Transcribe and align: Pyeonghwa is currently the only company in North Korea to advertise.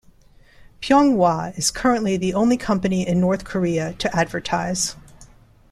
Pyeonghwa 0.81 1.55
is 1.59 1.69
currently 1.69 2.17
the 2.17 2.33
only 2.33 2.57
company 2.57 3.07
in 3.07 3.19
North 3.19 3.43
Korea 3.43 3.93
to 3.99 4.15
advertise. 4.17 4.95